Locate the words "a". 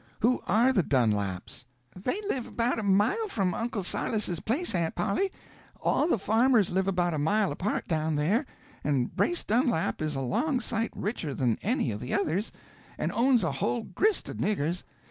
2.79-2.81, 7.13-7.19, 10.15-10.21, 13.43-13.51